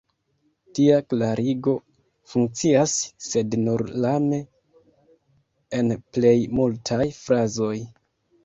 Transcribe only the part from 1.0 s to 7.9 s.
klarigo funkcias, sed nur lame, en plej multaj frazoj.